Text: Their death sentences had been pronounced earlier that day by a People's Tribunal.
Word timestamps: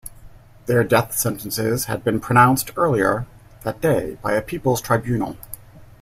Their 0.65 0.83
death 0.83 1.13
sentences 1.15 1.85
had 1.85 2.03
been 2.03 2.19
pronounced 2.19 2.71
earlier 2.75 3.27
that 3.63 3.81
day 3.81 4.17
by 4.23 4.33
a 4.33 4.41
People's 4.41 4.81
Tribunal. 4.81 5.37